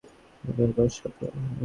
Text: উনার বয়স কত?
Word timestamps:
উনার 0.43 0.69
বয়স 0.75 0.95
কত? 1.03 1.19